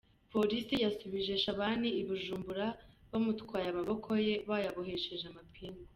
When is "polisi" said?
0.33-0.75